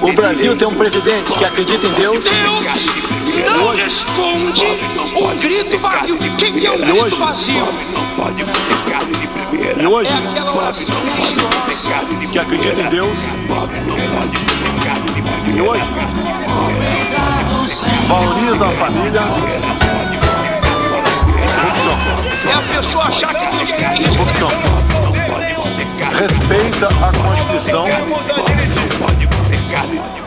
[0.00, 2.24] O Brasil tem um presidente que acredita em Deus.
[3.56, 4.64] Não responde
[5.16, 6.18] o grito vazio.
[6.36, 7.66] Quem é o grito vazio?
[7.92, 9.82] Não pode comer carne de primeira.
[9.82, 10.96] E hoje, É aquela oração
[12.30, 13.18] que acredita em Deus.
[13.48, 15.56] Pobre não pode comer carne de primeira.
[15.56, 15.84] E hoje,
[18.08, 19.20] valoriza a família.
[22.46, 24.18] É a pessoa achar que Deus quer isso.
[24.18, 24.48] Corrupção.
[26.18, 27.86] Respeita a Constituição.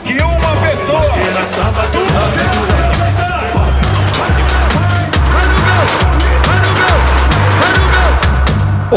[0.06, 1.18] Que uma pessoa.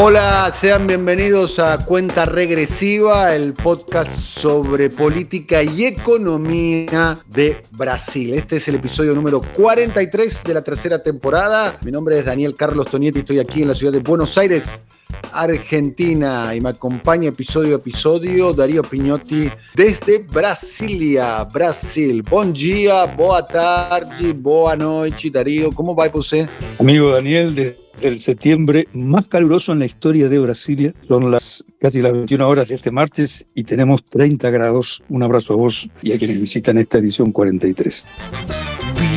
[0.03, 8.33] Hola, sean bienvenidos a Cuenta Regresiva, el podcast sobre política y economía de Brasil.
[8.33, 11.77] Este es el episodio número 43 de la tercera temporada.
[11.83, 14.81] Mi nombre es Daniel Carlos Tonietti, estoy aquí en la ciudad de Buenos Aires,
[15.31, 22.21] Argentina, y me acompaña episodio a episodio Darío Piñotti desde Brasilia, Brasil.
[22.21, 25.71] Bom dia, boa tarde, boa noite, Darío.
[25.73, 26.47] ¿Cómo va você?
[26.79, 30.93] Amigo Daniel, desde el septiembre más caluroso en la historia de Brasilia.
[31.07, 35.03] Son las casi las 21 horas de este martes y tenemos 30 grados.
[35.09, 38.05] Un abrazo a vos y a quienes visitan esta edición 43.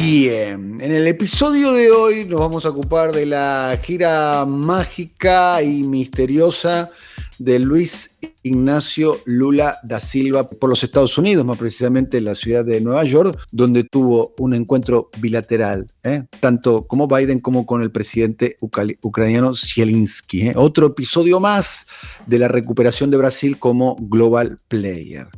[0.02, 5.82] Bien, en el episodio de hoy nos vamos a ocupar de la gira mágica y
[5.82, 6.90] misteriosa
[7.38, 8.10] de Luis
[8.42, 13.04] Ignacio Lula da Silva por los Estados Unidos, más precisamente en la ciudad de Nueva
[13.04, 16.24] York, donde tuvo un encuentro bilateral, ¿eh?
[16.40, 20.48] tanto como Biden como con el presidente ucraniano Zelensky.
[20.48, 20.52] ¿eh?
[20.56, 21.86] Otro episodio más
[22.26, 25.28] de la recuperación de Brasil como global player.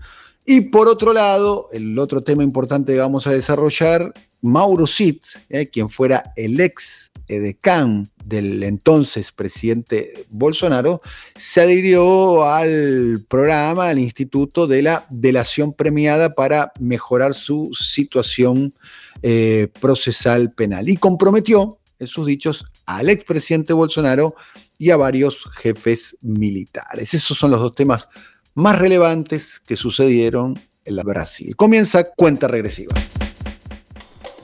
[0.45, 4.13] Y por otro lado, el otro tema importante que vamos a desarrollar,
[4.43, 5.19] Mauro Cid,
[5.49, 11.01] eh, quien fuera el ex edecán del entonces presidente Bolsonaro,
[11.37, 18.75] se adhirió al programa, al instituto de la delación premiada para mejorar su situación
[19.23, 24.35] eh, procesal penal y comprometió, en sus dichos, al expresidente Bolsonaro
[24.79, 27.15] y a varios jefes militares.
[27.15, 28.09] Esos son los dos temas
[28.55, 31.57] más relevantes que sucedieron en la Brasil.
[31.57, 32.95] Comienza cuenta regresiva.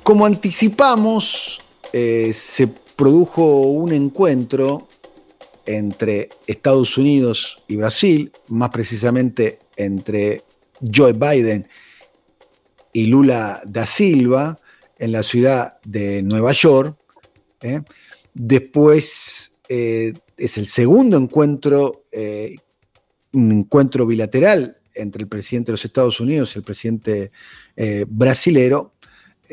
[0.02, 1.61] Como anticipamos,
[1.92, 4.88] eh, se produjo un encuentro
[5.66, 10.42] entre Estados Unidos y Brasil, más precisamente entre
[10.80, 11.68] Joe Biden
[12.92, 14.58] y Lula da Silva
[14.98, 16.96] en la ciudad de Nueva York.
[17.60, 17.82] ¿eh?
[18.32, 22.04] Después eh, es el segundo encuentro,
[23.32, 27.32] un encuentro bilateral entre el presidente de los Estados Unidos y el presidente
[28.08, 28.91] brasilero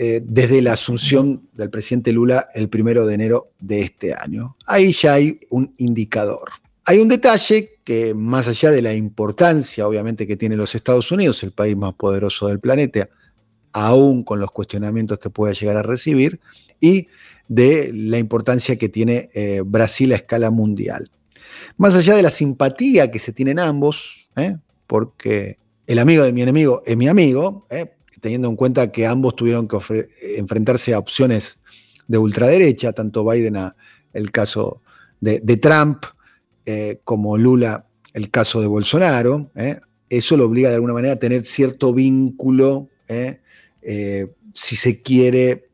[0.01, 4.55] eh, desde la asunción del presidente Lula el primero de enero de este año.
[4.65, 6.51] Ahí ya hay un indicador.
[6.85, 11.43] Hay un detalle que más allá de la importancia obviamente que tiene los Estados Unidos,
[11.43, 13.09] el país más poderoso del planeta,
[13.73, 16.39] aún con los cuestionamientos que pueda llegar a recibir,
[16.79, 17.09] y
[17.49, 21.09] de la importancia que tiene eh, Brasil a escala mundial.
[21.75, 24.55] Más allá de la simpatía que se tienen ambos, ¿eh?
[24.87, 25.57] porque
[25.87, 27.95] el amigo de mi enemigo es mi amigo, ¿eh?
[28.19, 29.77] Teniendo en cuenta que ambos tuvieron que
[30.37, 31.59] enfrentarse a opciones
[32.07, 33.75] de ultraderecha, tanto Biden a
[34.13, 34.81] el caso
[35.21, 36.03] de, Trump,
[36.65, 39.79] eh, como Lula el caso de Bolsonaro, ¿eh?
[40.09, 43.39] eso lo obliga de alguna manera a tener cierto vínculo, ¿eh?
[44.53, 45.69] Si se quiere,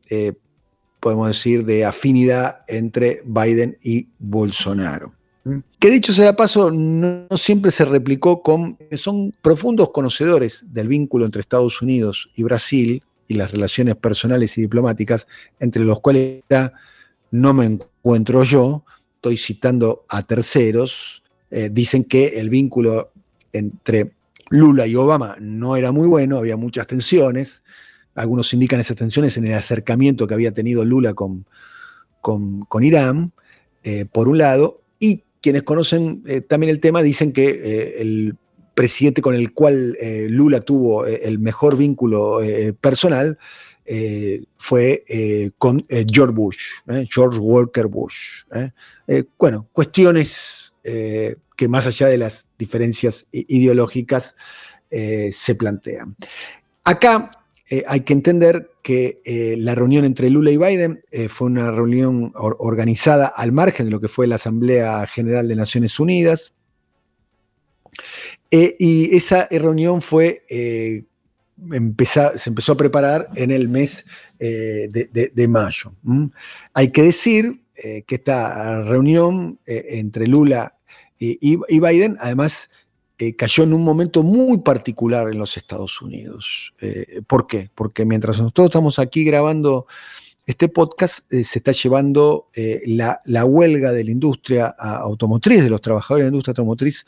[1.00, 5.15] podemos decir, de afinidad entre Biden y Bolsonaro.
[5.78, 8.76] Que dicho sea paso, no, siempre se replicó con.
[8.96, 14.62] Son profundos conocedores del vínculo entre Estados Unidos y Brasil y las relaciones personales y
[14.62, 15.28] diplomáticas,
[15.60, 16.42] entre los cuales
[17.30, 18.84] no me encuentro yo,
[19.16, 23.12] estoy citando a terceros, eh, dicen que el vínculo
[23.52, 24.12] entre
[24.50, 27.62] Lula y Obama no era muy bueno, había muchas tensiones.
[28.14, 31.46] Algunos indican esas tensiones en el acercamiento que había tenido Lula con,
[32.20, 33.32] con, con Irán,
[33.82, 38.36] eh, por un lado, y quienes conocen eh, también el tema dicen que eh, el
[38.74, 42.40] presidente con el cual eh, Lula tuvo el mejor vínculo
[42.80, 43.38] personal
[44.58, 46.58] fue con George Bush,
[47.08, 48.42] George Walker Bush.
[49.38, 54.34] bueno, cuestiones que más allá de las diferencias ideológicas
[54.90, 56.16] se plantean.
[56.82, 57.30] Acá
[57.68, 61.72] eh, hay que entender que eh, la reunión entre Lula y Biden eh, fue una
[61.72, 66.54] reunión organizada al margen de lo que fue la Asamblea General de Naciones Unidas.
[68.50, 71.04] y esa reunión fue, se
[72.48, 74.04] empezó a preparar en el mes
[74.38, 75.92] de, mayo.
[76.72, 80.76] Hay que decir que esta reunión entre Lula
[81.18, 82.70] y Biden, además,
[83.18, 86.74] eh, cayó en un momento muy particular en los Estados Unidos.
[86.80, 87.70] Eh, ¿Por qué?
[87.74, 89.86] Porque mientras nosotros estamos aquí grabando
[90.44, 92.48] este podcast, eh, se está llevando
[92.84, 97.06] la, huelga de la industria automotriz, de los trabajadores de la industria automotriz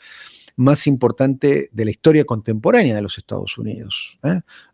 [0.55, 4.19] más importante de la historia contemporánea de los Estados Unidos,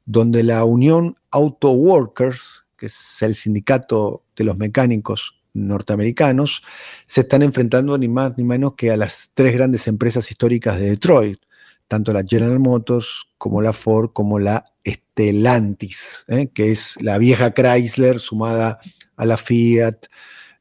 [0.05, 6.61] donde la Unión Auto Workers, que es el sindicato de los mecánicos norteamericanos
[7.07, 10.89] se están enfrentando ni más ni menos que a las tres grandes empresas históricas de
[10.89, 11.39] Detroit,
[11.87, 16.49] tanto la General Motors como la Ford como la Stellantis, ¿eh?
[16.53, 18.79] que es la vieja Chrysler sumada
[19.15, 20.05] a la Fiat,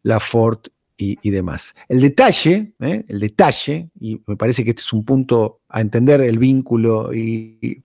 [0.02, 0.60] la Ford
[0.96, 1.74] y, demás.
[1.88, 3.04] El detalle, ¿eh?
[3.08, 7.82] el detalle, y me parece que este es un punto a entender el vínculo y,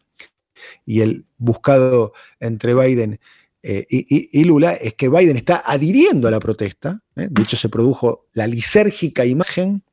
[0.85, 3.19] y el buscado entre Biden
[3.61, 7.01] eh, y, Lula es que Biden está adhiriendo a la protesta.
[7.15, 7.27] ¿eh?
[7.29, 9.83] De hecho, se produjo la lisérgica imagen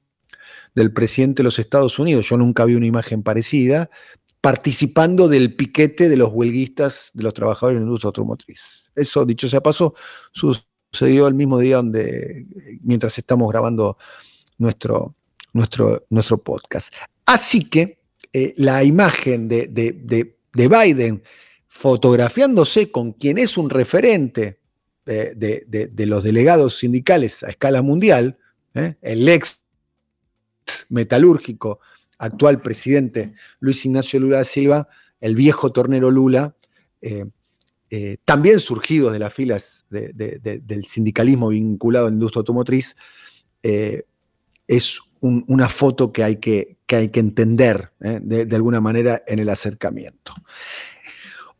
[0.75, 2.29] del presidente de los Estados Unidos.
[2.29, 3.91] Yo nunca vi una imagen parecida,
[4.41, 8.91] participando del piquete de los huelguistas de los trabajadores de la industria automotriz.
[8.95, 9.95] Eso, dicho sea paso,
[10.33, 12.47] sucedió el mismo día donde,
[12.83, 13.99] mientras estamos grabando
[14.59, 15.17] nuestro,
[15.53, 16.93] nuestro, nuestro podcast.
[17.25, 17.99] Así que
[18.33, 21.23] eh, la imagen de, de, de Biden
[21.77, 24.61] fotografiándose con quien es un referente
[25.05, 28.39] de, los delegados sindicales a escala mundial,
[28.75, 28.95] ¿eh?
[29.03, 29.63] el ex
[30.89, 31.81] metalúrgico,
[32.19, 34.89] actual presidente Luis Ignacio Lula da Silva,
[35.21, 36.57] el viejo tornero Lula,
[37.03, 37.27] eh,
[37.91, 42.97] eh, también surgidos de las filas del sindicalismo vinculado a la industria automotriz,
[43.63, 49.49] es una foto que hay que, que, hay que entender de alguna manera en el
[49.49, 50.33] acercamiento.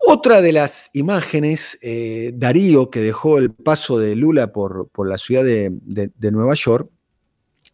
[0.09, 5.43] Otra de las imágenes, eh, Darío, que dejó el paso de Lula por, la ciudad
[5.43, 6.89] de, Nueva York,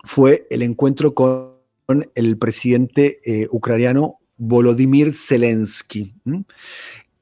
[0.03, 1.59] fue el encuentro con
[2.15, 6.15] el presidente eh, ucraniano Volodymyr Zelensky.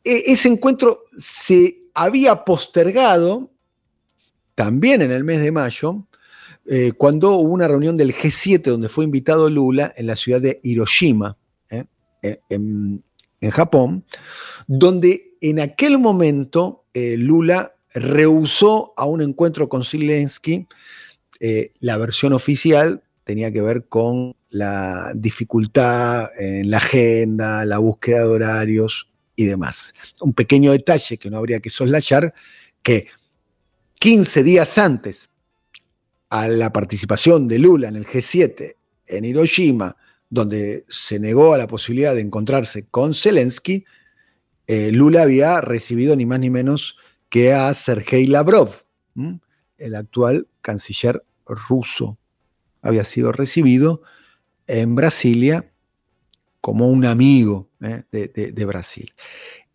[0.05, 3.51] E, ese encuentro se había postergado
[4.55, 6.07] también en el mes de mayo,
[6.67, 10.61] eh, cuando hubo una reunión del G7 donde fue invitado Lula en la ciudad de
[10.63, 11.37] Hiroshima,
[12.49, 13.03] en,
[13.41, 14.05] en Japón,
[14.67, 20.67] donde en aquel momento eh, Lula rehusó a un encuentro con Zelensky.
[21.41, 28.21] Eh, la versión oficial tenía que ver con la dificultad en la agenda, la búsqueda
[28.21, 29.07] de horarios
[29.37, 29.95] y demás.
[30.21, 32.35] Un pequeño detalle que no habría que soslayar,
[32.83, 33.07] que
[33.99, 35.29] 15 días antes
[36.31, 38.75] a la participación de Lula en el G7
[39.07, 39.97] en Hiroshima,
[40.31, 43.85] donde se negó a la posibilidad de encontrarse con Zelensky,
[44.69, 46.97] eh, Lula había recibido ni más ni menos
[47.29, 48.71] que a Sergei Lavrov,
[49.79, 52.17] el actual canciller ruso.
[52.81, 54.03] Había sido recibido
[54.69, 55.71] en Brasilia
[56.61, 58.05] como un amigo eh,
[58.55, 59.13] de, Brasil.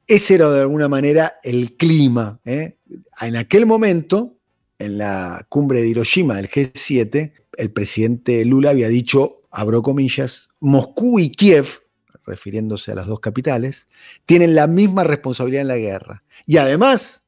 [0.07, 2.39] Ese era de alguna manera el clima.
[2.45, 2.77] Eh.
[3.21, 4.37] En aquel momento,
[4.79, 11.19] en la cumbre de Hiroshima del G7, el presidente Lula había dicho abro comillas, Moscú
[11.19, 11.81] y Kiev,
[12.25, 13.87] refiriéndose a las dos capitales,
[14.25, 16.23] tienen la misma responsabilidad en la guerra.
[16.45, 17.23] Y además,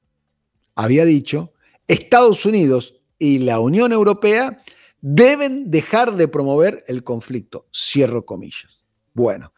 [0.75, 1.53] había dicho,
[1.87, 4.61] Estados Unidos y la Unión Europea
[4.99, 7.67] deben dejar de promover el conflicto.
[7.73, 8.83] Cierro comillas.
[9.13, 9.53] Bueno,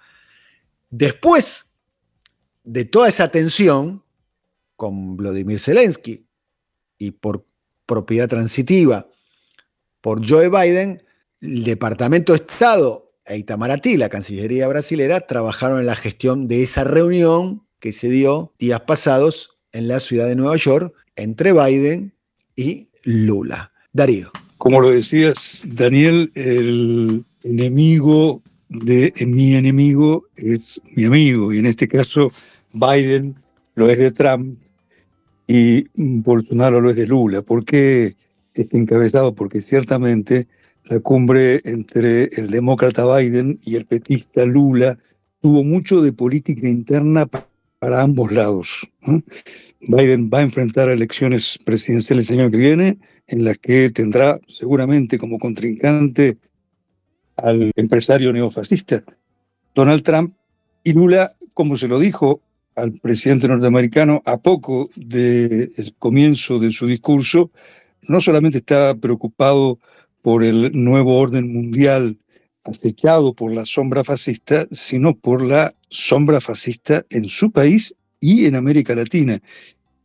[0.89, 1.65] después
[2.63, 4.03] de toda esa tensión
[4.75, 6.25] con Vladimir Zelensky
[6.97, 7.45] y por
[7.85, 9.07] propiedad transitiva
[10.01, 11.03] por Joe Biden,
[11.41, 16.83] el Departamento de Estado e Itamaraty, la Cancillería brasilera, trabajaron en la gestión de esa
[16.83, 22.13] reunión que se dio días pasados en la ciudad de Nueva York entre Biden
[22.55, 23.71] y Lula.
[23.93, 24.31] Darío.
[24.57, 31.87] Como lo decías, Daniel, el enemigo de mi enemigo es mi amigo, y en este
[31.87, 32.31] caso
[32.73, 33.35] Biden
[33.75, 34.57] lo es de Trump
[35.47, 37.41] y Bolsonaro lo es de Lula.
[37.41, 38.15] ¿Por qué
[38.53, 39.33] está encabezado?
[39.33, 40.47] Porque ciertamente
[40.89, 44.97] la cumbre entre el demócrata Biden y el petista Lula
[45.39, 47.27] tuvo mucho de política interna
[47.79, 48.89] para ambos lados.
[49.81, 55.19] Biden va a enfrentar elecciones presidenciales el año que viene, en las que tendrá seguramente
[55.19, 56.37] como contrincante
[57.37, 59.03] al empresario neofascista
[59.75, 60.33] Donald Trump,
[60.83, 62.41] y Lula, como se lo dijo
[62.75, 67.51] al presidente norteamericano a poco del comienzo de su discurso,
[68.01, 69.79] no solamente estaba preocupado
[70.21, 72.17] por el nuevo orden mundial
[72.63, 78.55] acechado por la sombra fascista, sino por la sombra fascista en su país y en
[78.55, 79.39] América Latina.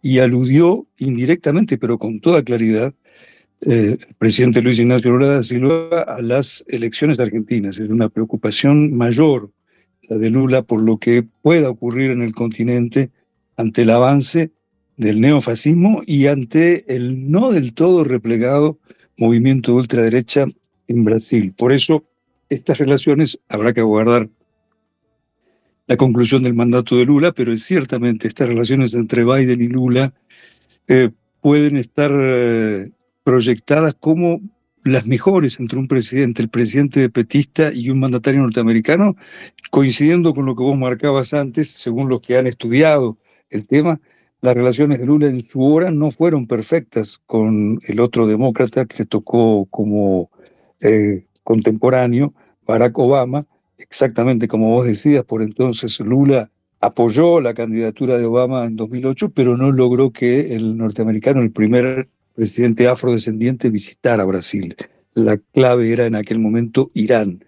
[0.01, 2.95] Y aludió indirectamente, pero con toda claridad,
[3.63, 7.79] eh, el presidente Luis Ignacio Lula da Silva a las elecciones argentinas.
[7.79, 9.51] Es una preocupación mayor
[10.09, 13.11] la de Lula por lo que pueda ocurrir en el continente
[13.57, 14.51] ante el avance
[14.97, 18.79] del neofascismo y ante el no del todo replegado
[19.17, 20.47] movimiento de ultraderecha
[20.89, 21.55] en Brasil.
[21.57, 22.05] Por eso,
[22.49, 24.29] estas relaciones habrá que aguardar
[25.87, 30.15] la conclusión del mandato de Lula, pero ciertamente estas relaciones entre Biden y Lula
[30.89, 32.91] eh, pueden estar eh,
[33.23, 34.41] proyectadas como
[34.83, 39.17] las mejores entre un presidente, el presidente petista y un mandatario norteamericano,
[39.71, 43.19] coincidiendo con lo que vos marcabas antes, según los que han estudiado
[43.49, 44.01] el tema,
[44.45, 49.07] las relaciones de Lula en su hora no fueron perfectas con el otro demócrata que
[49.07, 50.31] tocó como
[50.83, 52.35] eh, contemporáneo,
[52.67, 53.47] Barack Obama,
[53.79, 59.57] exactamente como vos decías, por entonces Lula apoyó la candidatura de Obama en 2008, pero
[59.57, 64.77] no logró que el norteamericano, el primer presidente afrodescendiente, visitara Brasil.
[65.15, 67.43] La clave era en aquel momento Irán,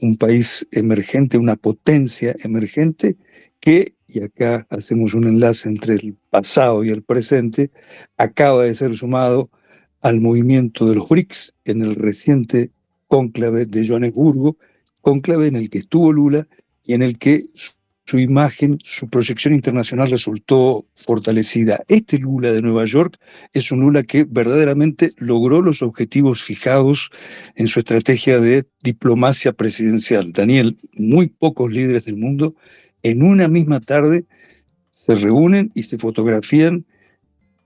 [0.00, 3.16] un país emergente, una potencia emergente
[3.58, 7.70] que, y acá hacemos un enlace entre el pasado y el presente,
[8.16, 9.50] acaba de ser sumado
[10.00, 12.70] al movimiento de los BRICS en el reciente
[13.08, 14.56] cónclave de Johannesburgo,
[15.00, 16.46] cónclave en el que estuvo Lula
[16.84, 17.46] y en el que
[18.04, 21.82] su imagen, su proyección internacional resultó fortalecida.
[21.88, 23.18] Este Lula de Nueva York
[23.52, 27.10] es un Lula que verdaderamente logró los objetivos fijados
[27.56, 30.32] en su estrategia de diplomacia presidencial.
[30.32, 32.54] Daniel, muy pocos líderes del mundo
[33.02, 34.24] en una misma tarde
[34.92, 36.84] se reúnen y se fotografían,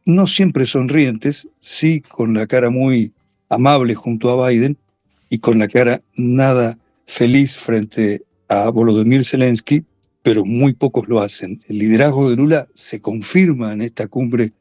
[0.04, 3.12] no siempre sonrientes, sí con la cara muy
[3.48, 4.76] amable junto a Biden
[5.28, 9.84] y con la cara nada feliz frente a Volodymyr Zelensky,
[10.22, 11.60] pero muy pocos lo hacen.
[11.68, 14.52] El liderazgo de Lula se confirma en esta cumbre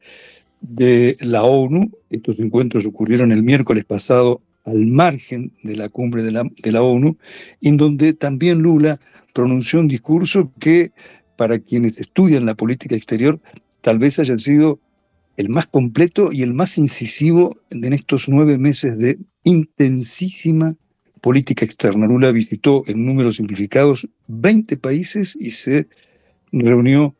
[0.60, 1.90] de la ONU.
[2.08, 6.82] Estos encuentros ocurrieron el miércoles pasado al margen de la cumbre de la, de la
[6.82, 7.16] ONU,
[7.62, 8.98] en donde también Lula
[9.32, 10.92] pronunció un discurso que
[11.36, 13.40] para quienes estudian la política exterior
[13.80, 14.80] tal vez haya sido
[15.36, 20.76] el más completo y el más incisivo en estos nueve meses de intensísima
[21.20, 22.06] política externa.
[22.06, 25.88] Lula visitó en números simplificados 20 países y se
[26.52, 27.14] reunió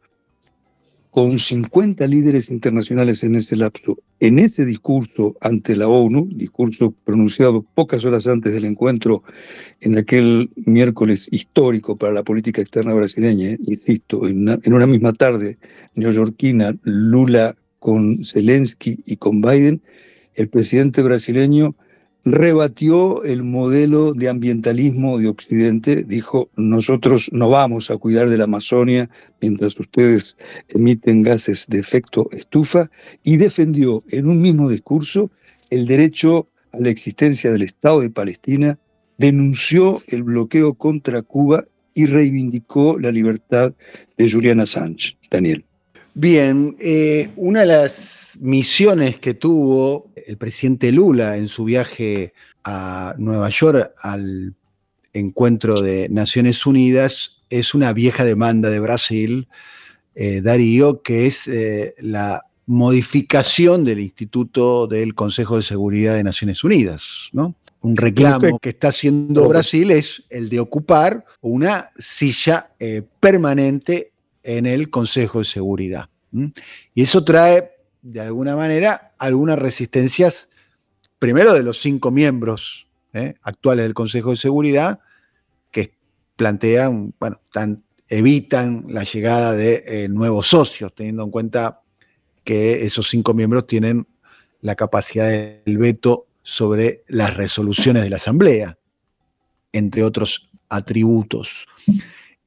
[1.11, 3.99] con 50 líderes internacionales en ese lapso.
[4.23, 9.23] En ese discurso ante la ONU, discurso pronunciado pocas horas antes del encuentro
[9.81, 15.15] en aquel miércoles histórico para la política externa brasileña, insisto, en una, en una misma
[15.15, 15.57] tarde
[15.95, 19.81] neoyorquina, Lula con Zelensky y con Biden,
[20.35, 21.75] el presidente brasileño
[22.25, 28.45] rebatió el modelo de ambientalismo de Occidente, dijo, nosotros no vamos a cuidar de la
[28.45, 29.09] Amazonia
[29.41, 30.37] mientras ustedes
[30.69, 32.91] emiten gases de efecto estufa,
[33.23, 35.31] y defendió en un mismo discurso
[35.71, 38.79] el derecho a la existencia del Estado de Palestina,
[39.19, 43.75] denunció el bloqueo contra Cuba y reivindicó la libertad
[44.17, 45.17] de Julian Assange.
[45.31, 45.65] Daniel.
[46.21, 53.15] Bien, eh, una de las misiones que tuvo el presidente Lula en su viaje a
[53.17, 54.55] Nueva York al
[55.15, 59.49] encuentro de Naciones Unidas es una vieja demanda de Brasil,
[60.15, 66.63] eh, Darío, que es eh, la modificación del Instituto del Consejo de Seguridad de Naciones
[66.63, 67.55] Unidas, ¿no?
[67.81, 72.73] Un reclamo que está haciendo Brasil es el de ocupar una silla
[73.21, 74.10] permanente
[74.43, 76.09] en el Consejo de Seguridad.
[76.95, 77.71] Y eso trae,
[78.03, 80.49] de alguna manera, algunas resistencias,
[81.19, 83.35] primero de los cinco miembros ¿eh?
[83.43, 85.01] actuales del Consejo de Seguridad,
[85.71, 85.95] que
[86.37, 87.41] plantean, bueno,
[88.09, 91.83] evitan la llegada de eh, nuevos socios, teniendo en cuenta
[92.45, 94.07] que esos cinco miembros tienen
[94.61, 98.79] la capacidad del veto sobre las resoluciones de la Asamblea,
[99.73, 101.67] entre otros atributos.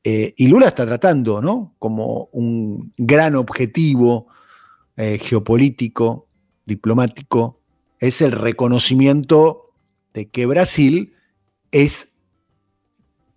[0.03, 1.75] Eh, y Lula está tratando, ¿no?
[1.79, 4.27] Como un gran objetivo
[4.97, 6.27] eh, geopolítico,
[6.65, 7.61] diplomático,
[7.99, 9.71] es el reconocimiento
[10.13, 11.13] de que Brasil
[11.71, 12.09] es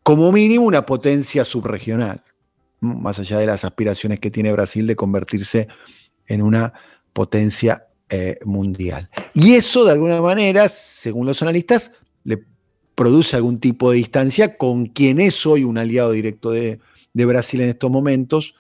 [0.03, 2.23] como mínimo una potencia subregional,
[2.81, 5.69] más allá de las aspiraciones que tiene Brasil de convertirse
[6.27, 6.73] en una
[7.13, 9.09] potencia eh, mundial.
[9.35, 11.91] Y eso, de alguna manera, según los analistas,
[12.25, 12.45] le
[12.97, 16.81] produce algún tipo de distancia con quien es hoy un aliado directo de,
[17.15, 18.55] Brasil en estos momentos,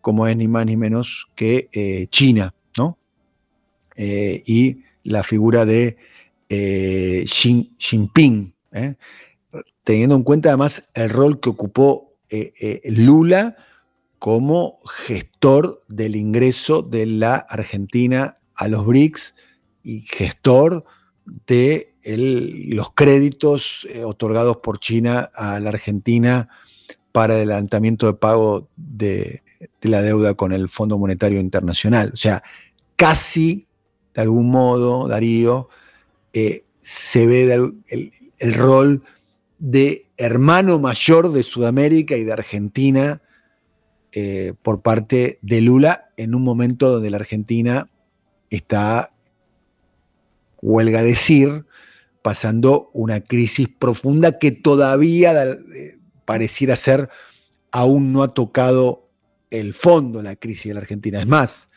[0.00, 2.98] como es ni más ni menos que eh, China, ¿no?
[3.96, 5.96] Eh, y la figura de
[6.50, 8.52] eh, Xi Jinping,
[9.84, 12.12] teniendo en cuenta además el rol que ocupó
[12.84, 13.56] Lula
[14.18, 19.34] como gestor del ingreso de la Argentina a los BRICS
[19.82, 20.84] y gestor
[21.46, 26.48] de los créditos otorgados por China a la Argentina
[27.14, 29.44] para adelantamiento de pago de,
[29.82, 32.10] la deuda con el Fondo Monetario Internacional.
[32.12, 32.42] O sea,
[32.96, 33.68] casi,
[34.14, 35.68] de algún modo, Darío,
[36.32, 39.02] eh, se ve el, rol
[39.58, 43.22] de hermano mayor de Sudamérica y de Argentina
[44.12, 47.88] eh, por parte de Lula en un momento donde la Argentina
[48.50, 49.12] está,
[50.60, 51.64] huelga decir,
[52.24, 57.10] pasando una crisis profunda que todavía eh, pareciera ser
[57.70, 59.10] aún no ha tocado
[59.50, 61.20] el fondo la crisis de la Argentina.
[61.20, 61.68] Es más,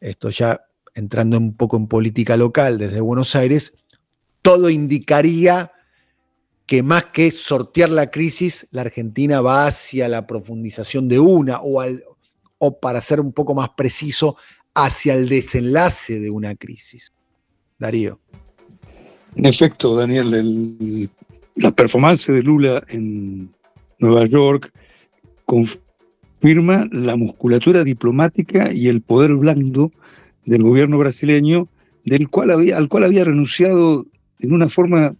[0.00, 0.62] esto ya
[0.94, 3.74] entrando un poco en política local desde Buenos Aires,
[4.40, 5.72] todo indicaría
[6.64, 11.84] que más que sortear la crisis, la Argentina va hacia la profundización de una o,
[12.56, 14.38] o para ser un poco más preciso,
[14.72, 17.12] hacia el desenlace de una crisis.
[17.78, 18.20] Darío.
[19.36, 21.10] En efecto, Daniel,
[21.56, 23.50] la performance de Lula en,
[23.98, 24.72] Nueva York,
[25.44, 29.90] confirma la musculatura diplomática y el poder blando
[30.44, 31.68] del gobierno brasileño,
[32.04, 34.06] del cual había, al cual había renunciado
[34.40, 35.14] en una forma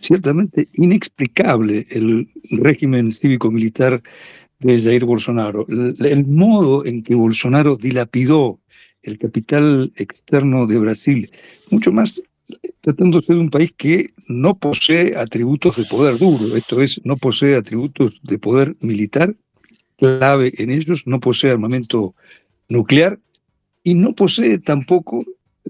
[0.00, 4.00] ciertamente inexplicable el régimen cívico-militar
[4.60, 5.66] de Jair Bolsonaro.
[5.68, 8.60] el, modo en que Bolsonaro dilapidó
[9.02, 11.30] el capital externo de Brasil,
[11.70, 12.22] mucho más
[12.80, 17.56] tratándose de un país que no posee atributos de poder duro, esto es, no posee
[17.56, 19.34] atributos de poder militar
[19.96, 22.14] clave en ellos, no posee armamento
[22.68, 23.18] nuclear
[23.82, 25.24] y no posee tampoco,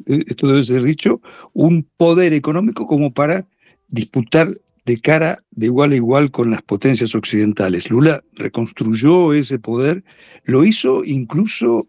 [0.06, 1.21] eh, esto debe ser dicho,
[1.52, 3.47] un poder económico como para
[3.88, 4.49] disputar
[4.85, 7.91] de cara de igual a igual con las potencias occidentales.
[7.91, 10.04] Lula reconstruyó ese poder,
[10.45, 11.89] lo hizo incluso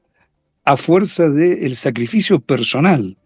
[0.66, 3.18] a fuerza del sacrificio personal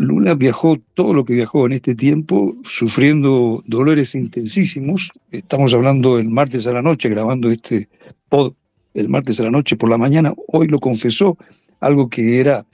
[0.00, 5.10] Lula viajó todo lo que viajó en este tiempo, sufriendo dolores intensísimos.
[5.30, 7.90] Estamos hablando el martes a la noche, grabando este
[8.30, 8.54] pod
[8.94, 10.32] el martes a la noche por la mañana.
[10.48, 11.36] Hoy lo confesó,
[11.80, 12.64] algo que era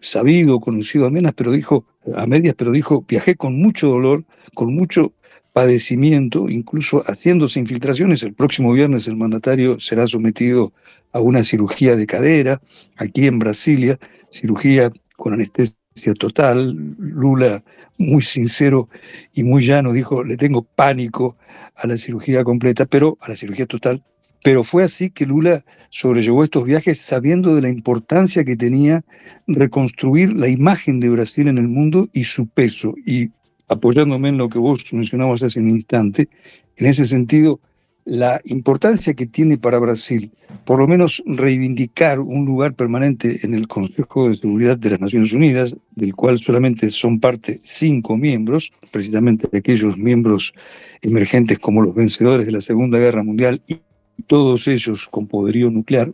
[0.00, 5.12] sabido, conocido a pero dijo, a medias, pero dijo, viajé con mucho dolor, con mucho
[5.52, 8.24] padecimiento, incluso haciéndose infiltraciones.
[8.24, 10.72] El próximo viernes el mandatario será sometido
[11.12, 12.60] a una cirugía de cadera
[12.96, 15.76] aquí en Brasilia, cirugía con anestesia
[16.18, 16.74] total.
[16.98, 17.62] Lula,
[17.98, 18.88] muy sincero
[19.32, 21.36] y muy llano, dijo, le tengo pánico
[21.76, 24.02] a la cirugía completa, pero a la cirugía total.
[24.44, 29.04] Pero fue así que Lula sobrellevó estos viajes sabiendo de la importancia que tenía
[29.46, 32.94] reconstruir la imagen de Brasil en el mundo y su peso.
[33.06, 33.30] Y
[33.68, 36.28] apoyándome en lo que vos mencionabas hace un instante,
[36.76, 37.60] en ese sentido,
[38.04, 40.32] la importancia que tiene para Brasil,
[40.64, 45.32] por lo menos reivindicar un lugar permanente en el Consejo de Seguridad de las Naciones
[45.32, 50.52] Unidas, del cual solamente son parte cinco miembros, precisamente aquellos miembros
[51.00, 53.78] emergentes como los vencedores de la Segunda Guerra Mundial y
[54.26, 56.12] todos ellos con poderío nuclear,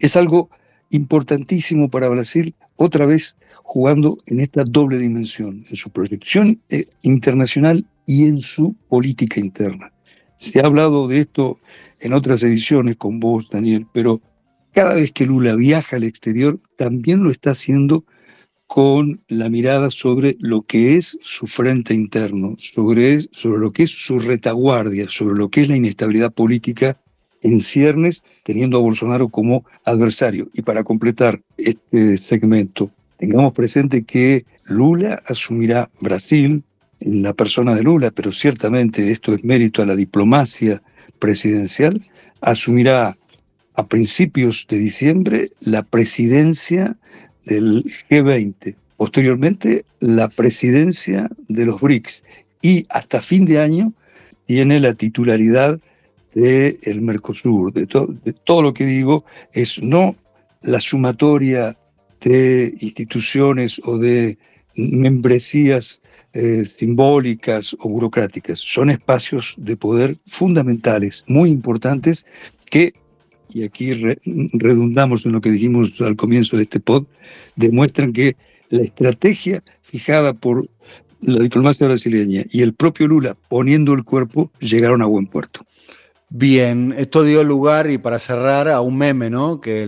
[0.00, 0.50] es algo
[0.90, 7.86] importantísimo para Brasil, otra vez jugando en esta doble dimensión, en su proyección eh, internacional
[8.06, 9.92] y en su política interna.
[10.38, 11.58] Se ha hablado de esto
[12.00, 14.20] en otras ediciones con vos, Daniel, pero
[14.72, 18.04] cada vez que Lula viaja al exterior, también lo está haciendo
[18.68, 23.90] con la mirada sobre lo que es su frente interno, sobre, sobre lo que es
[23.90, 27.00] su retaguardia, sobre lo que es la inestabilidad política
[27.40, 30.50] en ciernes, teniendo a Bolsonaro como adversario.
[30.52, 36.62] Y para completar este segmento, tengamos presente que Lula asumirá Brasil,
[37.00, 40.82] en la persona de Lula, pero ciertamente esto es mérito a la diplomacia
[41.18, 42.02] presidencial,
[42.40, 43.16] asumirá
[43.74, 46.96] a principios de diciembre la presidencia
[47.44, 52.24] del G20, posteriormente la presidencia de los BRICS
[52.60, 53.92] y hasta fin de año
[54.46, 55.78] tiene la titularidad
[56.34, 57.72] del el Mercosur.
[57.72, 60.16] De todo lo que digo es no
[60.62, 61.76] la sumatoria
[62.20, 64.38] de instituciones o de
[64.74, 66.00] membresías
[66.40, 72.24] eh, simbólicas o burocráticas, son espacios de poder fundamentales, muy importantes,
[72.70, 72.94] que,
[73.52, 73.92] y aquí
[74.52, 77.06] redundamos en lo que dijimos al comienzo de este pod,
[77.56, 78.36] demuestran que
[78.70, 80.68] la estrategia fijada por
[81.22, 85.66] la diplomacia brasileña y el propio Lula poniendo el cuerpo llegaron a buen puerto.
[86.30, 89.62] Bien, esto dio lugar, y para cerrar, a un meme, ¿no?
[89.62, 89.84] Que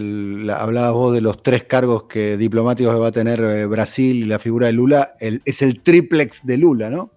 [0.54, 4.38] hablabas vos de los tres cargos que diplomáticos va a tener eh, Brasil y la
[4.38, 5.16] figura de Lula.
[5.18, 7.10] Es el triplex de Lula, ¿no?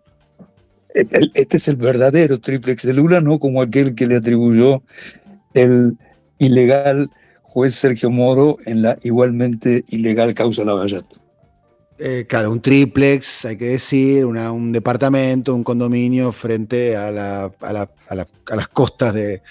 [0.94, 4.84] Este es el verdadero triplex de Lula, no como aquel que le atribuyó
[5.54, 5.98] el
[6.38, 7.10] ilegal
[7.42, 11.23] juez Sergio Moro en la igualmente ilegal causa Lavallato.
[12.00, 19.14] Eh, claro, un triplex, hay que decir, un departamento, un condominio frente a, las costas
[19.14, 19.42] de,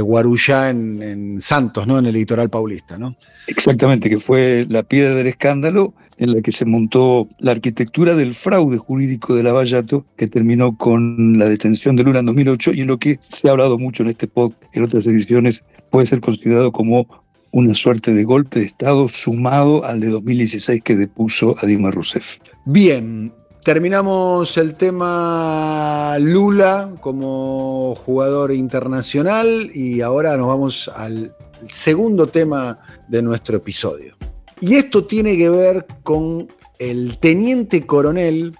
[0.00, 1.98] Guarujá en, Santos, ¿no?
[1.98, 3.16] En el litoral paulista, ¿no?
[3.46, 8.34] Exactamente, que fue la piedra del escándalo en la que se montó la arquitectura del
[8.34, 12.86] fraude jurídico de Lavallato, que terminó con la detención de Lula en 2008 y en
[12.86, 16.72] lo que se ha hablado mucho en este podcast, en otras ediciones, puede ser considerado
[16.72, 17.23] como
[17.54, 22.38] una suerte de golpe de Estado sumado al de 2016 que depuso a Dilma Rousseff.
[22.64, 31.32] Bien, terminamos el tema Lula como jugador internacional y ahora nos vamos al
[31.68, 34.16] segundo tema de nuestro episodio.
[34.60, 36.48] Y esto tiene que ver con
[36.80, 38.52] el teniente coronel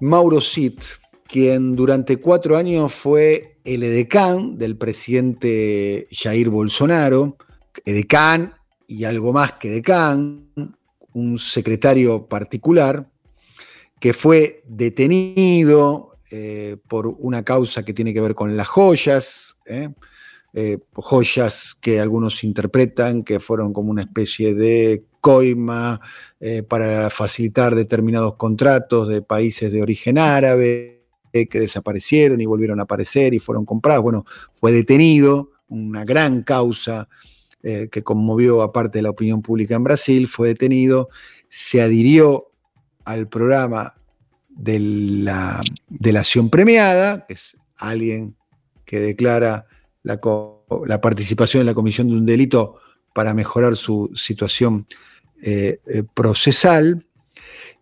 [0.00, 0.80] Mauro Cid,
[1.28, 7.36] quien durante cuatro años fue el edecán del presidente Jair Bolsonaro,
[7.84, 8.54] edecán
[8.86, 10.48] y algo más que decán,
[11.12, 13.08] un secretario particular
[14.00, 19.90] que fue detenido eh, por una causa que tiene que ver con las joyas, ¿eh?
[20.56, 26.00] Eh, joyas que algunos interpretan que fueron como una especie de coima
[26.68, 33.34] para facilitar determinados contratos de países de origen árabe que desaparecieron y volvieron a aparecer
[33.34, 34.04] y fueron comprados.
[34.04, 37.08] Bueno, fue detenido, una gran causa
[37.66, 41.08] eh, que conmovió a parte de la opinión pública en Brasil, fue detenido,
[41.48, 42.50] se adhirió
[43.06, 43.94] al programa
[44.50, 48.36] de la delación premiada, que es alguien
[48.84, 49.66] que declara
[50.02, 50.20] la,
[51.00, 52.76] participación en la comisión de un delito
[53.14, 54.86] para mejorar su situación
[55.42, 57.06] eh, eh, procesal,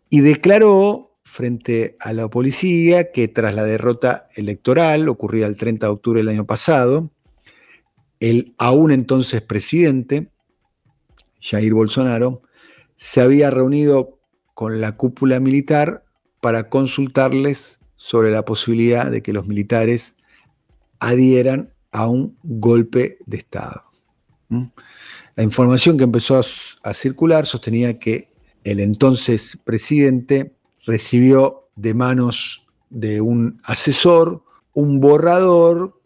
[0.09, 5.93] y declaró frente a la policía que tras la derrota electoral ocurrida el 30 de
[5.93, 7.11] octubre del año pasado,
[8.23, 10.29] el aún entonces presidente,
[11.41, 12.43] Jair Bolsonaro,
[12.95, 14.21] se había reunido
[14.55, 16.05] con la cúpula militar
[16.41, 20.15] para consultarles sobre la posibilidad de que los militares
[21.01, 23.83] adhieran a un golpe de Estado.
[25.35, 26.41] La información que empezó
[26.85, 28.29] a, circular sostenía que
[28.63, 30.55] el entonces presidente
[30.87, 36.01] recibió de manos de un asesor un borrador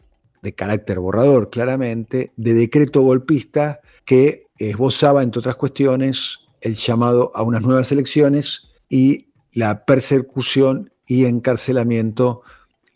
[0.47, 7.43] de carácter borrador, claramente, de decreto golpista que esbozaba, entre otras cuestiones, el llamado a
[7.43, 12.43] unas nuevas elecciones y la persecución y encarcelamiento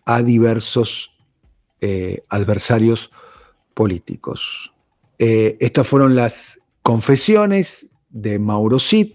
[0.05, 1.11] a diversos
[1.81, 3.11] eh, adversarios
[3.73, 4.71] políticos.
[5.19, 9.11] Eh, estas fueron las confesiones de Mauro Cid,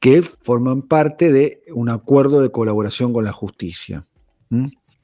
[0.00, 4.06] que forman parte de un acuerdo de colaboración con la justicia,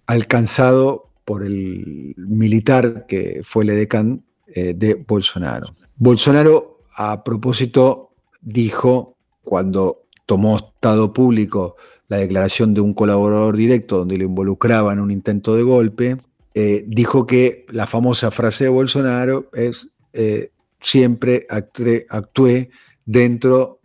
[0.07, 5.69] alcanzado por el militar que fue el edecán eh, de Bolsonaro.
[5.97, 11.77] Bolsonaro, a propósito, dijo cuando tomó estado público
[12.09, 16.19] la declaración de un colaborador directo donde lo involucraba en un intento de golpe,
[16.55, 22.71] eh, dijo que la famosa frase de Bolsonaro es eh, siempre actué
[23.07, 23.81] dentro,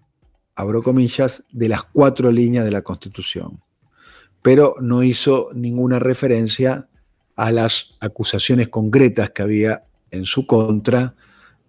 [0.55, 3.61] abro comillas, de las cuatro líneas de la Constitución.
[4.41, 6.89] Pero no hizo ninguna referencia
[7.37, 11.13] a las acusaciones concretas que había en su contra,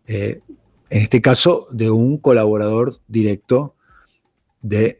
[0.07, 0.41] eh,
[0.89, 3.77] en este caso de un colaborador directo
[4.63, 4.99] del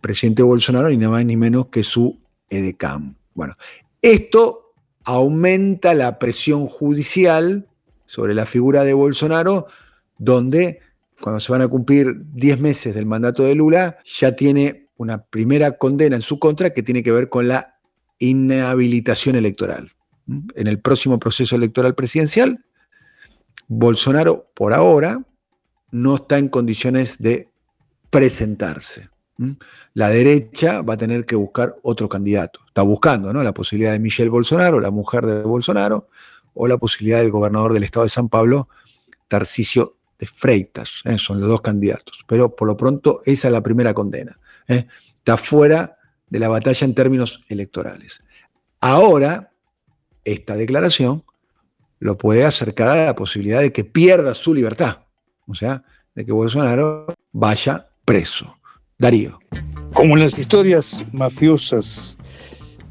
[0.00, 2.18] presidente Bolsonaro, ni nada más ni menos que su
[2.48, 3.16] EDECAM.
[3.34, 3.56] Bueno,
[4.00, 4.70] esto
[5.04, 7.68] aumenta la presión judicial
[8.06, 9.66] sobre la figura de Bolsonaro,
[10.16, 10.80] donde
[11.20, 15.76] cuando se van a cumplir 10 meses del mandato de Lula, ya tiene una primera
[15.76, 17.74] condena en su contra que tiene que ver con la
[18.18, 19.92] inhabilitación electoral
[20.28, 22.64] en el próximo proceso electoral presidencial,
[23.66, 25.22] Bolsonaro por ahora
[25.90, 27.48] no está en condiciones de
[28.10, 29.08] presentarse.
[29.94, 32.60] La derecha va a tener que buscar otro candidato.
[32.66, 33.42] Está buscando ¿no?
[33.42, 36.08] la posibilidad de Michelle Bolsonaro, la mujer de Bolsonaro,
[36.54, 38.68] o la posibilidad del gobernador del estado de San Pablo,
[39.28, 41.02] Tarcisio de Freitas.
[41.04, 41.16] ¿eh?
[41.18, 42.24] Son los dos candidatos.
[42.26, 44.38] Pero por lo pronto esa es la primera condena.
[44.66, 44.86] ¿eh?
[45.18, 45.96] Está fuera
[46.28, 48.20] de la batalla en términos electorales.
[48.80, 49.52] Ahora
[50.32, 51.22] esta declaración
[52.00, 54.98] lo puede acercar a la posibilidad de que pierda su libertad,
[55.46, 55.82] o sea,
[56.14, 58.54] de que Bolsonaro vaya preso.
[58.98, 59.38] Darío.
[59.92, 62.18] Como en las historias mafiosas,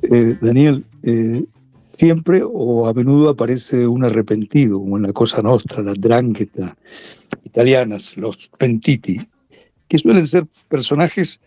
[0.04, 1.44] eh, Daniel, eh,
[1.92, 6.78] siempre o a menudo aparece un arrepentido, como en la Cosa Nostra, la Drangheta
[7.44, 9.28] italianas, los Pentiti,
[9.88, 11.42] que suelen ser personajes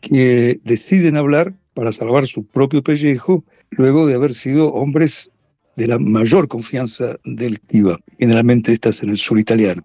[0.00, 5.30] que deciden hablar para salvar su propio pellejo luego de haber sido hombres
[5.76, 9.82] de la mayor confianza delictiva, generalmente estas en el sur italiano.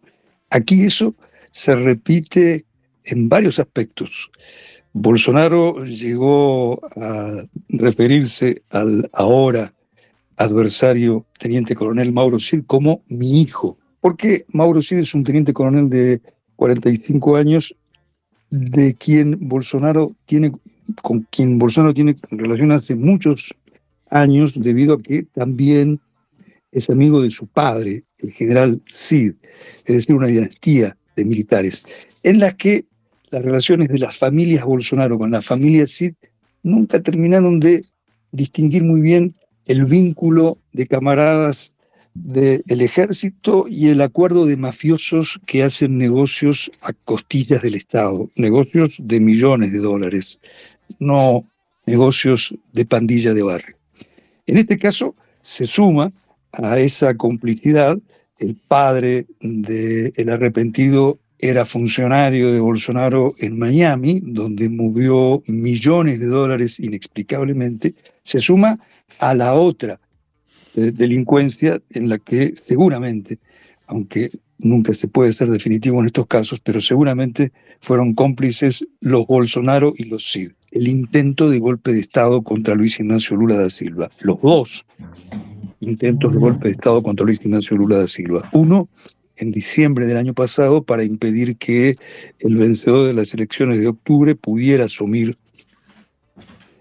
[0.50, 1.16] Aquí eso
[1.52, 2.66] se repite
[3.04, 4.32] en varios aspectos.
[4.94, 9.74] Bolsonaro llegó a referirse al ahora
[10.38, 15.90] adversario teniente coronel Mauro Cid como mi hijo, porque Mauro Cid es un teniente coronel
[15.90, 16.22] de
[16.56, 17.76] 45 años
[18.50, 20.52] de quien Bolsonaro tiene
[21.02, 23.56] con quien Bolsonaro tiene relación hace muchos
[24.16, 26.00] años debido a que también
[26.72, 29.34] es amigo de su padre, el general Cid,
[29.86, 31.86] es decir, una dinastía de militares,
[32.24, 32.86] en la que
[33.30, 36.14] las relaciones de las familias Bolsonaro con la familia Cid
[36.64, 37.86] nunca terminaron de
[38.32, 41.74] distinguir muy bien el vínculo de camaradas
[42.14, 48.96] del ejército y el acuerdo de mafiosos que hacen negocios a costillas del Estado, negocios
[48.98, 50.40] de millones de dólares,
[51.00, 51.46] no
[51.86, 53.76] negocios de pandilla de barrio.
[54.48, 56.12] En este caso se suma
[56.52, 57.98] a esa complicidad
[58.38, 66.80] el padre del arrepentido era funcionario de Bolsonaro en Miami, donde movió millones de dólares
[66.80, 68.80] inexplicablemente, se suma
[69.20, 70.00] a la otra
[70.76, 73.40] eh, delincuencia en la que seguramente,
[73.88, 79.94] aunque nunca se puede ser definitivo en estos casos, pero seguramente fueron cómplices los Bolsonaro
[79.98, 80.52] y los CID.
[80.76, 84.12] El intento de golpe de Estado contra Luis Ignacio Lula da Silva.
[84.20, 84.86] Los dos
[85.80, 88.50] intentos de golpe de Estado contra Luis Ignacio Lula da Silva.
[88.52, 88.90] Uno
[89.38, 91.96] en diciembre del año pasado para impedir que
[92.40, 95.38] el vencedor de las elecciones de octubre pudiera asumir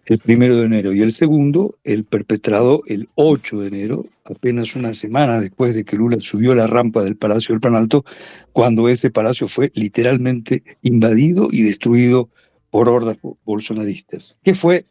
[0.06, 4.92] el primero de enero y el segundo, el perpetrado el 8 de enero, apenas una
[4.92, 8.04] semana después de que Lula subió la rampa del Palacio del Planalto,
[8.52, 12.28] cuando ese palacio fue literalmente invadido y destruido
[12.74, 14.40] por hordas bolsonaristas.
[14.42, 14.84] ¿Qué fue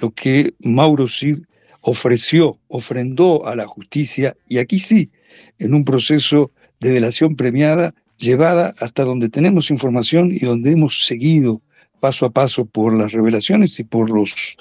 [0.00, 1.40] lo que Mauro Cid
[1.82, 5.12] ofreció, ofrendó a la justicia, y aquí sí,
[5.58, 11.60] en un proceso de delación premiada, llevada hasta donde tenemos información y donde hemos seguido
[12.00, 14.56] paso a paso por las revelaciones y por los,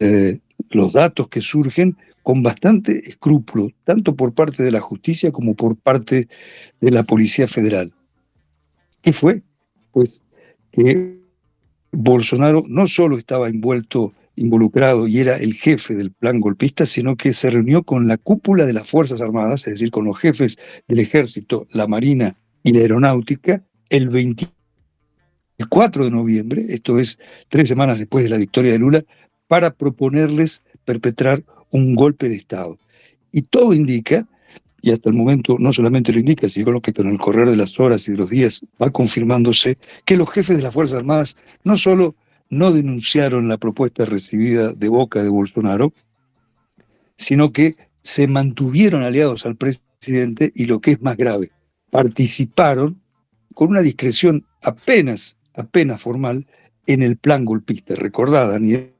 [0.00, 5.54] eh, los datos que surgen con bastante escrúpulo, tanto por parte de la justicia como
[5.54, 6.26] por parte
[6.80, 7.92] de la Policía Federal.
[9.02, 9.42] ¿Qué fue?
[9.92, 10.20] Pues
[10.72, 11.21] que
[11.92, 17.32] Bolsonaro no solo estaba envuelto, involucrado y era el jefe del plan golpista, sino que
[17.34, 21.00] se reunió con la cúpula de las Fuerzas Armadas, es decir, con los jefes del
[21.00, 24.62] ejército, la Marina y la Aeronáutica, el 24
[25.62, 29.04] el 4 de noviembre, esto es tres semanas después de la victoria de Lula,
[29.46, 32.78] para proponerles perpetrar un golpe de Estado.
[33.30, 34.26] Y todo indica,
[34.82, 37.78] y hasta el momento no solamente lo indica, sino que con el correr de las
[37.78, 41.76] horas y de los días va confirmándose, que los jefes de las Fuerzas Armadas no
[41.76, 42.16] solo
[42.50, 45.94] no denunciaron la propuesta recibida de boca de Bolsonaro,
[47.16, 51.50] sino que se mantuvieron aliados al presidente y lo que es más grave,
[51.90, 53.00] participaron
[53.54, 56.46] con una discreción apenas apenas formal
[56.86, 57.94] en el plan golpista.
[57.94, 58.92] Recordad, Daniel,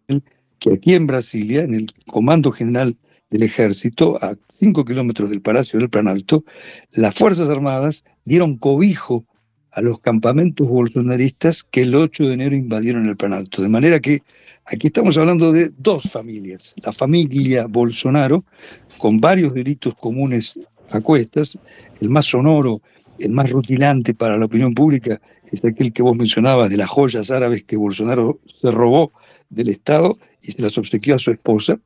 [0.58, 2.96] que aquí en Brasilia, en el Comando General
[3.30, 4.18] del Ejército,
[4.70, 6.44] kilómetros del Palacio del Planalto,
[6.92, 9.24] las Fuerzas Armadas dieron cobijo
[9.72, 13.60] a los campamentos bolsonaristas que el 8 de enero invadieron el Planalto.
[13.62, 14.22] De manera que
[14.64, 16.74] aquí estamos hablando de dos familias.
[16.84, 18.44] La familia Bolsonaro,
[18.98, 20.58] con varios delitos comunes
[20.90, 21.58] a cuestas,
[22.00, 22.82] el más sonoro,
[23.18, 25.20] el más rutilante para la opinión pública
[25.50, 29.12] es aquel que vos mencionabas de las joyas árabes que Bolsonaro se robó
[29.50, 31.78] del Estado y se las obsequió a su esposa.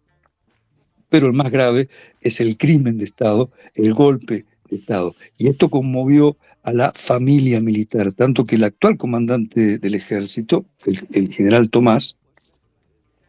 [1.16, 1.88] Pero el más grave
[2.20, 5.16] es el crimen de Estado, el golpe de Estado.
[5.38, 11.32] Y esto conmovió a la familia militar, tanto que el actual comandante del ejército, el,
[11.32, 12.18] general Tomás,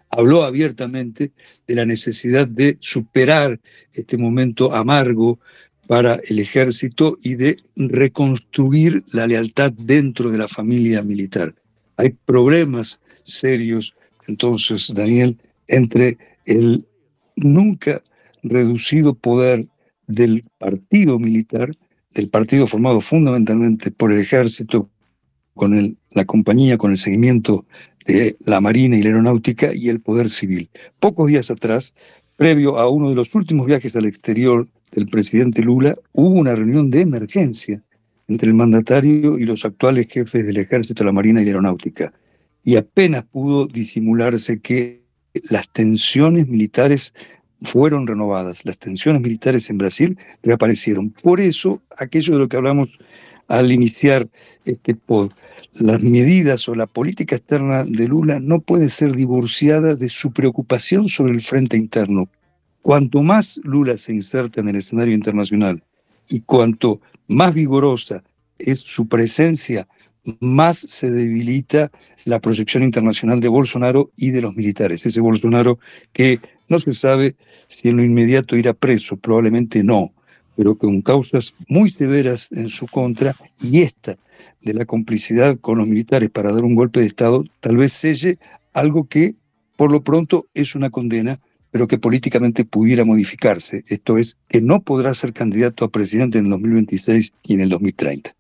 [0.10, 1.32] habló abiertamente
[1.66, 3.58] de la necesidad de superar
[3.94, 5.40] este momento amargo
[5.88, 11.56] para el ejército y de reconstruir la lealtad dentro de la familia militar.
[11.96, 13.96] Hay problemas serios,
[14.28, 15.38] entonces, Daniel,
[15.70, 16.86] entre el
[17.38, 18.02] nunca
[18.44, 19.68] reducido poder
[20.08, 21.72] del partido militar,
[22.14, 24.90] del partido formado fundamentalmente por el ejército,
[25.54, 27.66] con la compañía, con el seguimiento
[28.06, 30.70] de la Marina y la Aeronáutica y el poder civil.
[31.00, 31.94] Pocos días atrás,
[32.36, 36.90] previo a uno de los últimos viajes al exterior del presidente Lula, hubo una reunión
[36.90, 37.84] de emergencia
[38.28, 42.14] entre el mandatario y los actuales jefes del ejército, la marina y la aeronáutica.
[42.64, 45.07] Y apenas pudo disimularse que
[45.50, 47.14] las tensiones militares
[47.62, 48.66] fueron renovadas.
[48.66, 51.10] Las tensiones militares en Brasil reaparecieron.
[51.10, 52.88] Por eso, aquello de lo que hablamos
[53.48, 54.28] al iniciar
[54.66, 55.32] este pod,
[55.74, 61.08] las medidas o la política externa de Lula no puede ser divorciada de su preocupación
[61.08, 62.30] sobre el frente interno.
[62.82, 65.84] Cuanto más Lula se inserta en el escenario internacional
[66.30, 68.24] y cuanto más vigorosa
[68.58, 69.88] es su presencia,
[70.40, 71.92] más se debilita
[72.26, 75.06] la proyección internacional de Bolsonaro y de los militares.
[75.06, 75.80] Ese Bolsonaro
[76.12, 77.36] que no se sabe
[77.68, 80.14] si en lo inmediato irá preso, probablemente no,
[80.56, 84.18] pero con causas muy severas en su contra y esta
[84.62, 88.38] de la complicidad con los militares para dar un golpe de Estado tal vez selle
[88.74, 89.36] algo que
[89.78, 91.40] por lo pronto es una condena,
[91.72, 93.84] pero que políticamente pudiera modificarse.
[93.88, 97.70] Esto es, que no podrá ser candidato a presidente en el 2026 y en el
[97.70, 98.36] 2030.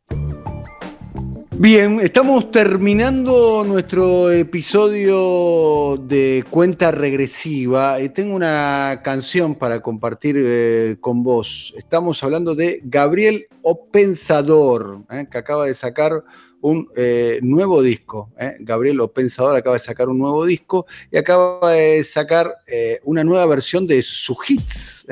[1.59, 10.97] Bien, estamos terminando nuestro episodio de cuenta regresiva y tengo una canción para compartir eh,
[11.01, 11.73] con vos.
[11.75, 16.23] Estamos hablando de Gabriel Opensador, eh, que acaba de sacar
[16.61, 18.29] un eh, nuevo disco.
[18.59, 22.55] Gabriel Opensador acaba de sacar un nuevo disco y acaba de sacar
[23.03, 25.07] una nueva versión de su hits.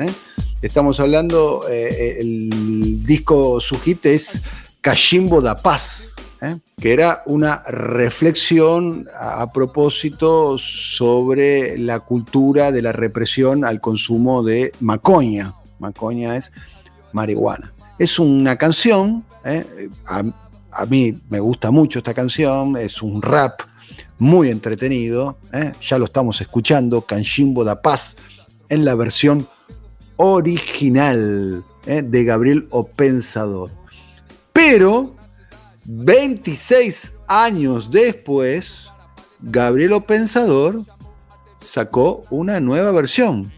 [0.62, 4.40] Estamos hablando, el disco, su hit es
[4.80, 6.15] Cachimbo da Paz.
[6.40, 6.58] ¿Eh?
[6.80, 14.72] que era una reflexión a, propósito sobre la cultura de la represión al consumo de
[14.80, 15.54] macoña.
[15.78, 16.52] Macoña es
[17.12, 17.72] marihuana.
[17.98, 19.88] Es una canción, ¿eh?
[20.06, 23.60] a, mí me gusta mucho esta canción, es un rap
[24.18, 25.72] muy entretenido, ¿eh?
[25.80, 28.16] ya lo estamos escuchando, Canchimbo da Paz,
[28.68, 29.48] en la versión
[30.16, 33.70] original de Gabriel Opensador.
[34.52, 35.15] Pero
[35.88, 38.88] 26 años después,
[39.40, 40.82] Gabriel Pensador
[41.60, 43.52] sacó una nueva versión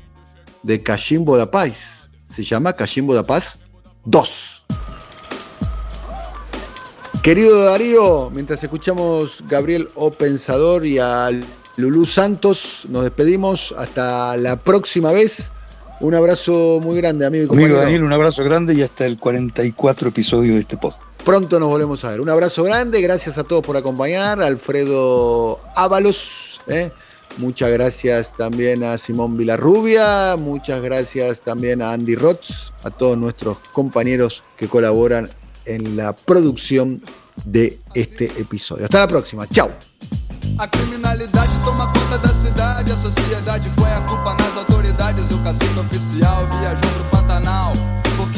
[0.62, 2.11] de Cachimbo da Paz.
[2.27, 3.59] Se llama Cachimbo da Paz
[4.05, 4.64] 2.
[7.23, 11.31] Querido Darío, mientras escuchamos Gabriel O Pensador y a
[11.77, 13.75] Lulú Santos, nos despedimos.
[13.77, 15.51] Hasta la próxima vez.
[16.01, 17.75] Un abrazo muy grande, amigo y compañero.
[17.75, 21.08] Amigo Daniel, un abrazo grande y hasta el 44 episodio de este podcast.
[21.29, 22.23] Pronto nos volvemos a ver.
[22.23, 24.41] Un abrazo grande, gracias a todos por acompañar.
[24.41, 26.91] Alfredo Ábalos, ¿eh?
[27.37, 33.59] muchas gracias también a Simón Vilarrubia, muchas gracias también a Andy Rotz, a todos nuestros
[33.75, 35.29] compañeros que colaboran
[35.67, 37.03] en la producción
[37.45, 38.87] de este episodio.
[38.87, 39.69] Hasta la próxima, chao.
[40.59, 45.31] A criminalidade toma conta da cidade, a sociedade põe a culpa nas autoridades.
[45.31, 47.75] O oficial viajou pro Pantanal,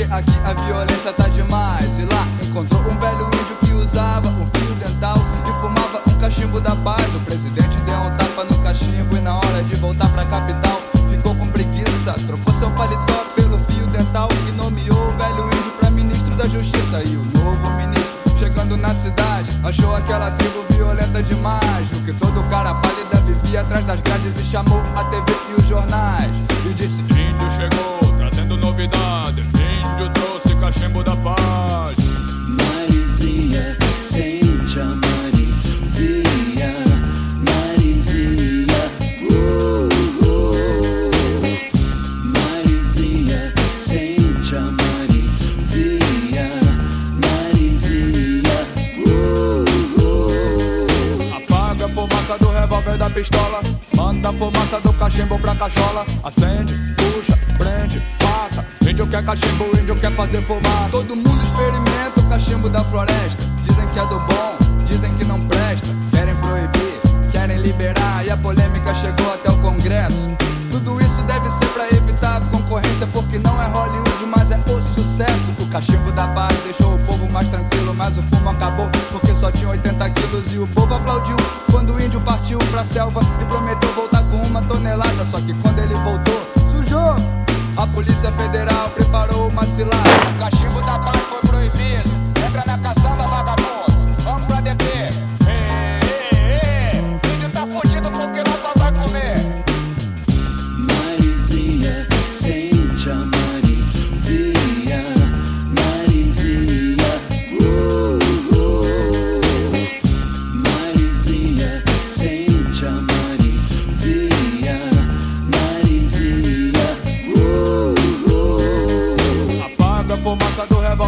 [0.00, 1.98] porque aqui a violência tá demais.
[1.98, 6.60] E lá encontrou um velho índio que usava um fio dental e fumava um cachimbo
[6.60, 7.14] da paz.
[7.14, 11.34] O presidente deu um tapa no cachimbo e na hora de voltar pra capital ficou
[11.34, 12.14] com preguiça.
[12.26, 17.02] Trocou seu paletó pelo fio dental e nomeou o velho índio pra ministro da justiça.
[17.02, 21.92] E o novo ministro chegando na cidade, achou aquela tribo violenta demais.
[21.92, 25.68] O que todo cara pálida vivia atrás das grades e chamou a TV e os
[25.68, 26.30] jornais.
[26.64, 28.18] E disse: Índio chegou,
[28.50, 29.40] trazendo novidade.
[29.42, 31.96] Índio trouxe cachimbo da paz.
[32.48, 36.72] Marizinha, sente a Marizinha,
[37.46, 38.90] Marizinha.
[39.30, 39.88] Uh,
[40.24, 41.10] uh.
[42.24, 46.50] Marizinha, sente a Marizinha,
[47.22, 48.66] Marizinha.
[49.06, 49.64] Uh,
[50.00, 51.36] uh.
[51.36, 53.60] Apaga a fumaça do revólver da pistola.
[53.94, 56.04] Manda a fumaça do cachimbo pra cachola.
[56.24, 58.19] Acende, puxa, prende.
[58.90, 60.90] Índio quer cachimbo, índio quer fazer fumaça.
[60.90, 63.44] Todo mundo experimenta o cachimbo da floresta.
[63.62, 64.56] Dizem que é do bom,
[64.88, 65.86] dizem que não presta.
[66.10, 67.00] Querem proibir,
[67.30, 68.26] querem liberar.
[68.26, 70.28] E a polêmica chegou até o Congresso.
[70.72, 75.52] Tudo isso deve ser pra evitar concorrência, porque não é Hollywood, mas é o sucesso.
[75.60, 79.52] O cachimbo da paz deixou o povo mais tranquilo, mas o fumo acabou porque só
[79.52, 80.52] tinha 80 quilos.
[80.52, 81.36] E o povo aplaudiu
[81.70, 85.24] quando o índio partiu pra selva e prometeu voltar com uma tonelada.
[85.24, 87.39] Só que quando ele voltou, sujou.
[87.80, 89.96] A Polícia Federal preparou uma cilada.
[90.36, 92.10] O cachimbo da paz foi proibido.
[92.46, 93.39] Entra na caçamba, vagabundo.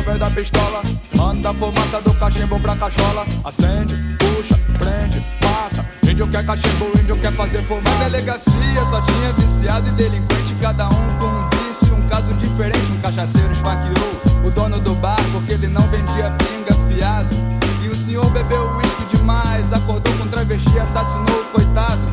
[0.03, 0.83] Revólver da pistola.
[1.15, 3.25] Manda a fumaça do cachimbo pra cachola.
[3.45, 5.85] Acende, puxa, prende, passa.
[6.03, 7.99] Índio quer cachimbo, índio quer fazer fumar.
[7.99, 12.93] Na delegacia só tinha viciado e delinquente, cada um com um vício, um caso diferente.
[12.93, 17.35] Um cachaceiro esfaqueou o dono do bar porque ele não vendia pinga fiado.
[17.83, 22.12] E o senhor bebeu uísque demais, acordou com travesti, assassinou o coitado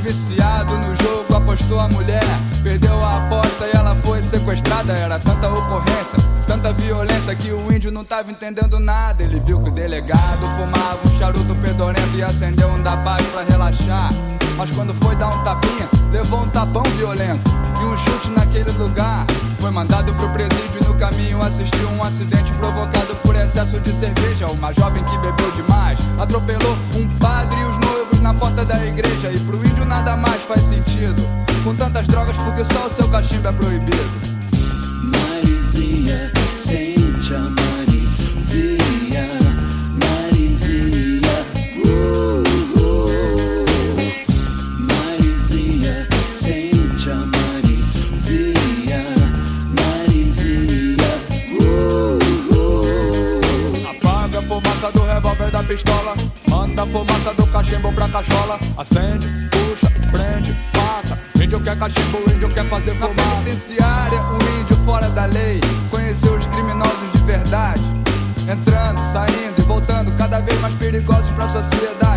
[0.00, 2.24] viciado no jogo, apostou a mulher.
[2.62, 4.92] Perdeu a aposta e ela foi sequestrada.
[4.92, 9.22] Era tanta ocorrência, tanta violência que o índio não tava entendendo nada.
[9.22, 13.42] Ele viu que o delegado fumava um charuto fedorento e acendeu um da paz pra
[13.42, 14.10] relaxar.
[14.56, 19.24] Mas quando foi dar um tapinha, levou um tapão violento e um chute naquele lugar.
[19.58, 24.48] Foi mandado pro presídio e no caminho assistiu um acidente provocado por excesso de cerveja.
[24.48, 29.32] Uma jovem que bebeu demais atropelou um padre e os noivos na porta da igreja.
[29.32, 31.22] E pro índio nada mais faz sentido.
[31.64, 34.10] Com tantas drogas, porque só o seu cachimbo é proibido.
[35.04, 36.89] Marizinha, sente
[58.20, 58.58] cachola.
[58.76, 61.18] Acende, puxa, prende, passa.
[61.36, 63.14] Índio quer cachimbo, índio quer fazer fumaça.
[63.14, 65.60] Na penitenciária, o índio fora da lei.
[65.90, 67.80] Conheceu os criminosos de verdade.
[68.48, 72.09] Entrando, saindo e voltando, cada vez mais perigosos pra sociedade.